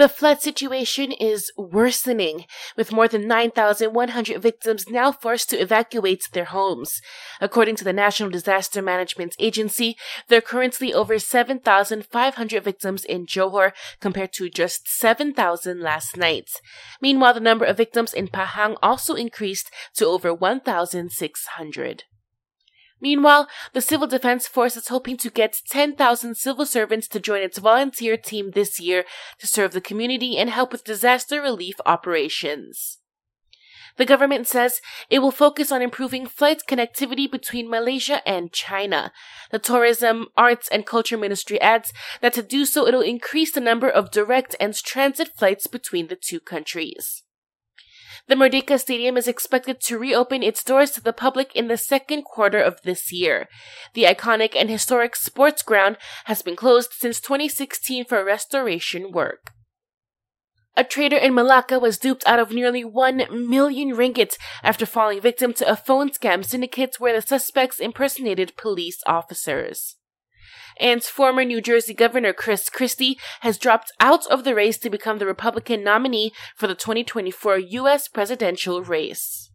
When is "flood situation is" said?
0.08-1.52